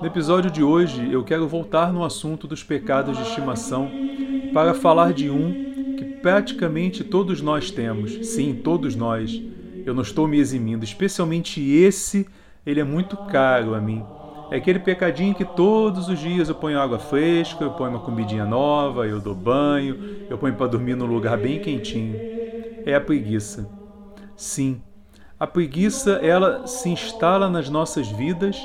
No 0.00 0.06
episódio 0.06 0.50
de 0.50 0.62
hoje, 0.62 1.10
eu 1.10 1.24
quero 1.24 1.48
voltar 1.48 1.92
no 1.92 2.04
assunto 2.04 2.46
dos 2.46 2.62
pecados 2.62 3.16
de 3.16 3.22
estimação 3.22 3.90
para 4.52 4.74
falar 4.74 5.12
de 5.12 5.30
um 5.30 5.66
praticamente 6.26 7.04
todos 7.04 7.40
nós 7.40 7.70
temos. 7.70 8.26
Sim, 8.26 8.52
todos 8.54 8.96
nós. 8.96 9.40
Eu 9.84 9.94
não 9.94 10.02
estou 10.02 10.26
me 10.26 10.38
eximindo, 10.38 10.84
especialmente 10.84 11.60
esse, 11.62 12.26
ele 12.66 12.80
é 12.80 12.84
muito 12.84 13.16
caro 13.16 13.74
a 13.74 13.80
mim. 13.80 14.04
É 14.50 14.56
aquele 14.56 14.80
pecadinho 14.80 15.34
que 15.34 15.44
todos 15.44 16.08
os 16.08 16.18
dias 16.18 16.48
eu 16.48 16.54
ponho 16.56 16.80
água 16.80 16.98
fresca, 16.98 17.62
eu 17.62 17.70
ponho 17.70 17.90
uma 17.90 18.00
comidinha 18.00 18.44
nova, 18.44 19.06
eu 19.06 19.20
dou 19.20 19.34
banho, 19.34 20.26
eu 20.28 20.36
ponho 20.36 20.54
para 20.54 20.66
dormir 20.66 20.96
num 20.96 21.06
lugar 21.06 21.38
bem 21.38 21.60
quentinho. 21.60 22.16
É 22.84 22.94
a 22.94 23.00
preguiça. 23.00 23.70
Sim, 24.36 24.82
a 25.38 25.46
preguiça 25.46 26.12
ela 26.22 26.66
se 26.66 26.88
instala 26.88 27.48
nas 27.48 27.68
nossas 27.68 28.08
vidas 28.08 28.56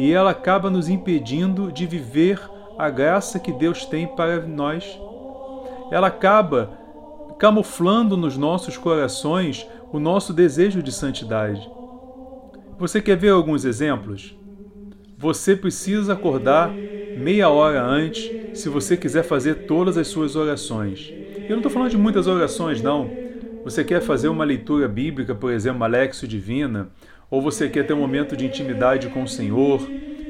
e 0.00 0.12
ela 0.12 0.30
acaba 0.30 0.70
nos 0.70 0.88
impedindo 0.88 1.70
de 1.70 1.86
viver 1.86 2.40
a 2.78 2.88
graça 2.88 3.38
que 3.38 3.52
Deus 3.52 3.84
tem 3.84 4.06
para 4.06 4.40
nós. 4.46 4.98
Ela 5.92 6.06
acaba 6.06 6.70
camuflando 7.38 8.16
nos 8.16 8.34
nossos 8.34 8.78
corações 8.78 9.68
o 9.92 10.00
nosso 10.00 10.32
desejo 10.32 10.82
de 10.82 10.90
santidade. 10.90 11.70
Você 12.78 13.02
quer 13.02 13.14
ver 13.14 13.28
alguns 13.28 13.66
exemplos? 13.66 14.34
Você 15.18 15.54
precisa 15.54 16.14
acordar 16.14 16.70
meia 17.18 17.50
hora 17.50 17.84
antes 17.84 18.58
se 18.58 18.70
você 18.70 18.96
quiser 18.96 19.22
fazer 19.22 19.66
todas 19.66 19.98
as 19.98 20.08
suas 20.08 20.34
orações. 20.34 21.12
Eu 21.44 21.50
não 21.50 21.56
estou 21.58 21.70
falando 21.70 21.90
de 21.90 21.98
muitas 21.98 22.26
orações, 22.26 22.80
não. 22.80 23.10
Você 23.64 23.84
quer 23.84 24.00
fazer 24.00 24.28
uma 24.28 24.44
leitura 24.44 24.88
bíblica, 24.88 25.34
por 25.34 25.52
exemplo, 25.52 25.76
uma 25.76 26.08
Divina, 26.26 26.88
ou 27.30 27.40
você 27.40 27.68
quer 27.68 27.86
ter 27.86 27.94
um 27.94 28.00
momento 28.00 28.36
de 28.36 28.44
intimidade 28.44 29.08
com 29.08 29.22
o 29.22 29.28
Senhor, 29.28 29.80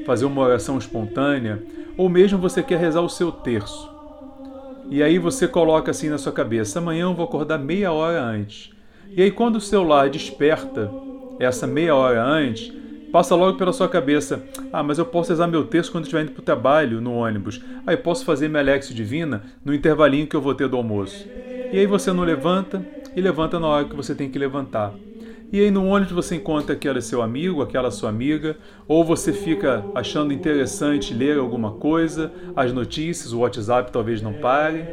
fazer 0.05 0.25
uma 0.25 0.41
oração 0.41 0.77
espontânea, 0.77 1.61
ou 1.97 2.07
mesmo 2.07 2.37
você 2.37 2.61
quer 2.61 2.79
rezar 2.79 3.01
o 3.01 3.09
seu 3.09 3.31
terço. 3.31 3.89
E 4.89 5.01
aí 5.01 5.17
você 5.17 5.47
coloca 5.47 5.91
assim 5.91 6.09
na 6.09 6.17
sua 6.17 6.31
cabeça: 6.31 6.79
amanhã 6.79 7.03
eu 7.03 7.13
vou 7.13 7.25
acordar 7.25 7.57
meia 7.57 7.91
hora 7.91 8.21
antes. 8.21 8.71
E 9.15 9.21
aí, 9.21 9.31
quando 9.31 9.55
o 9.55 9.61
celular 9.61 10.09
desperta 10.09 10.91
essa 11.39 11.65
meia 11.65 11.95
hora 11.95 12.23
antes, 12.23 12.71
passa 13.11 13.35
logo 13.35 13.57
pela 13.57 13.73
sua 13.73 13.87
cabeça: 13.87 14.43
ah, 14.71 14.83
mas 14.83 14.97
eu 14.97 15.05
posso 15.05 15.31
usar 15.31 15.47
meu 15.47 15.63
texto 15.63 15.91
quando 15.91 16.03
estiver 16.03 16.23
indo 16.23 16.31
para 16.31 16.41
o 16.41 16.43
trabalho, 16.43 17.01
no 17.01 17.13
ônibus. 17.13 17.61
Ah, 17.85 17.95
posso 17.95 18.25
fazer 18.25 18.47
minha 18.47 18.61
Lexio 18.61 18.93
Divina 18.93 19.43
no 19.63 19.73
intervalinho 19.73 20.27
que 20.27 20.35
eu 20.35 20.41
vou 20.41 20.53
ter 20.53 20.67
do 20.67 20.77
almoço. 20.77 21.25
E 21.71 21.79
aí 21.79 21.85
você 21.85 22.11
não 22.11 22.23
levanta 22.23 22.85
e 23.15 23.21
levanta 23.21 23.59
na 23.59 23.67
hora 23.67 23.85
que 23.85 23.95
você 23.95 24.13
tem 24.13 24.29
que 24.29 24.37
levantar. 24.37 24.93
E 25.51 25.59
aí 25.59 25.69
no 25.69 25.85
ônibus 25.85 26.13
você 26.13 26.35
encontra 26.35 26.73
aquele 26.73 27.01
seu 27.01 27.21
amigo, 27.21 27.61
aquela 27.61 27.91
sua 27.91 28.09
amiga, 28.09 28.55
ou 28.87 29.03
você 29.03 29.33
fica 29.33 29.83
achando 29.93 30.31
interessante 30.31 31.13
ler 31.13 31.37
alguma 31.37 31.71
coisa, 31.71 32.31
as 32.55 32.71
notícias, 32.71 33.33
o 33.33 33.39
WhatsApp 33.39 33.91
talvez 33.91 34.21
não 34.21 34.31
pare. 34.31 34.85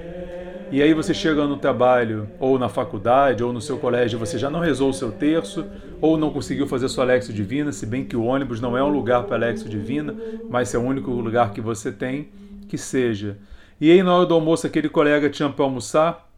E 0.73 0.83
aí 0.83 0.93
você 0.93 1.15
chega 1.15 1.47
no 1.47 1.57
trabalho, 1.57 2.29
ou 2.41 2.59
na 2.59 2.69
faculdade, 2.69 3.45
ou 3.45 3.53
no 3.53 3.61
seu 3.61 3.79
colégio, 3.79 4.19
você 4.19 4.37
já 4.37 4.51
não 4.51 4.59
rezou 4.59 4.91
o 4.91 4.93
seu 4.93 5.13
terço, 5.13 5.65
ou 6.01 6.19
não 6.19 6.31
conseguiu 6.31 6.67
fazer 6.67 6.89
sua 6.89 7.05
Lexo 7.05 7.33
Divina, 7.33 7.71
se 7.71 7.87
bem 7.87 8.05
que 8.05 8.17
o 8.17 8.25
ônibus 8.25 8.61
não 8.61 8.77
é 8.77 8.83
um 8.83 8.91
lugar 8.91 9.23
para 9.25 9.37
Lexo 9.37 9.69
Divina, 9.69 10.15
mas 10.51 10.75
é 10.75 10.79
o 10.79 10.83
único 10.83 11.13
lugar 11.13 11.53
que 11.53 11.61
você 11.61 11.93
tem, 11.93 12.31
que 12.69 12.77
seja. 12.77 13.39
E 13.81 13.93
aí 13.93 14.03
na 14.03 14.13
hora 14.13 14.27
do 14.27 14.35
almoço 14.35 14.67
aquele 14.67 14.89
colega 14.89 15.31
te 15.31 15.39
chama 15.39 15.55
para 15.55 15.65
almoçar, 15.65 16.29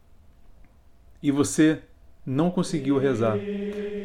e 1.23 1.31
você 1.31 1.81
não 2.31 2.49
conseguiu 2.49 2.97
rezar. 2.97 3.37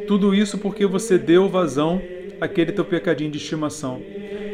Tudo 0.07 0.33
isso 0.33 0.57
porque 0.57 0.87
você 0.87 1.15
deu 1.15 1.47
vazão 1.47 2.01
àquele 2.41 2.71
teu 2.71 2.83
pecadinho 2.83 3.29
de 3.29 3.37
estimação. 3.37 4.01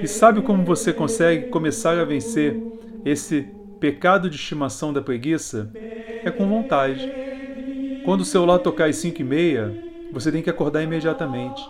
E 0.04 0.08
sabe 0.08 0.42
como 0.42 0.66
você 0.66 0.92
consegue 0.92 1.48
começar 1.48 1.98
a 1.98 2.04
vencer 2.04 2.62
esse 3.06 3.48
pecado 3.80 4.30
de 4.30 4.36
estimação 4.36 4.92
da 4.92 5.02
preguiça? 5.02 5.72
É 6.24 6.30
com 6.30 6.48
vontade. 6.50 7.10
Quando 8.04 8.22
o 8.22 8.26
celular 8.26 8.60
tocar 8.60 8.90
às 8.90 8.98
5 8.98 9.22
e 9.22 9.24
meia, 9.24 9.74
você 10.12 10.32
tem 10.32 10.42
que 10.42 10.50
acordar 10.50 10.84
imediatamente. 10.84 11.62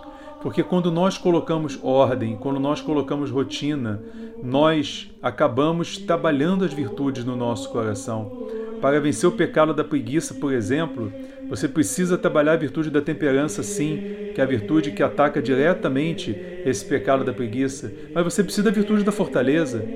Porque 0.41 0.63
quando 0.63 0.91
nós 0.91 1.19
colocamos 1.19 1.77
ordem, 1.83 2.35
quando 2.35 2.59
nós 2.59 2.81
colocamos 2.81 3.29
rotina, 3.29 4.01
nós 4.41 5.11
acabamos 5.21 5.99
trabalhando 5.99 6.65
as 6.65 6.73
virtudes 6.73 7.23
no 7.23 7.35
nosso 7.35 7.69
coração. 7.69 8.47
Para 8.81 8.99
vencer 8.99 9.29
o 9.29 9.33
pecado 9.33 9.73
da 9.73 9.83
preguiça, 9.83 10.33
por 10.35 10.51
exemplo, 10.53 11.15
você 11.47 11.69
precisa 11.69 12.17
trabalhar 12.17 12.53
a 12.53 12.57
virtude 12.57 12.89
da 12.89 13.01
temperança, 13.01 13.63
sim, 13.63 14.03
que 14.33 14.41
é 14.41 14.43
a 14.43 14.47
virtude 14.47 14.91
que 14.91 15.03
ataca 15.03 15.41
diretamente 15.41 16.41
esse 16.65 16.85
pecado 16.85 17.23
da 17.23 17.33
preguiça. 17.33 17.95
Mas 18.13 18.23
você 18.25 18.43
precisa 18.43 18.63
da 18.63 18.71
virtude 18.71 19.03
da 19.03 19.11
fortaleza, 19.11 19.91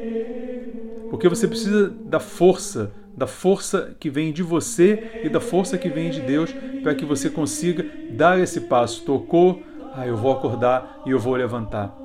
porque 1.09 1.29
você 1.29 1.47
precisa 1.47 1.89
da 2.03 2.19
força, 2.19 2.95
da 3.15 3.27
força 3.27 3.95
que 3.99 4.09
vem 4.09 4.33
de 4.33 4.43
você 4.43 5.03
e 5.23 5.29
da 5.29 5.39
força 5.39 5.77
que 5.77 5.89
vem 5.89 6.09
de 6.09 6.21
Deus, 6.21 6.55
para 6.81 6.95
que 6.95 7.05
você 7.05 7.29
consiga 7.29 7.89
dar 8.07 8.39
esse 8.39 8.61
passo. 8.61 9.03
Tocou, 9.05 9.63
ah, 9.91 10.07
eu 10.07 10.17
vou 10.17 10.31
acordar 10.31 11.01
e 11.05 11.11
eu 11.11 11.19
vou 11.19 11.35
levantar. 11.35 11.99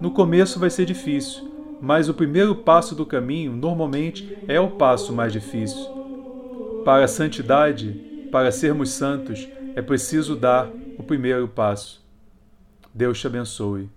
No 0.00 0.12
começo 0.12 0.58
vai 0.60 0.70
ser 0.70 0.84
difícil, 0.86 1.44
mas 1.80 2.08
o 2.08 2.14
primeiro 2.14 2.56
passo 2.56 2.94
do 2.94 3.06
caminho 3.06 3.56
normalmente 3.56 4.28
é 4.46 4.60
o 4.60 4.70
passo 4.72 5.12
mais 5.12 5.32
difícil. 5.32 5.97
Para 6.88 7.04
a 7.04 7.08
santidade, 7.08 7.92
para 8.32 8.50
sermos 8.50 8.92
santos, 8.92 9.46
é 9.76 9.82
preciso 9.82 10.34
dar 10.34 10.70
o 10.96 11.02
primeiro 11.02 11.46
passo. 11.46 12.02
Deus 12.94 13.20
te 13.20 13.26
abençoe. 13.26 13.90